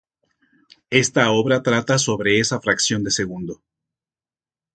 Esta 0.89 1.29
obra 1.29 1.61
trata 1.61 1.99
sobre 1.99 2.39
esa 2.39 2.59
fracción 2.59 3.03
de 3.03 3.11
segundo. 3.11 3.61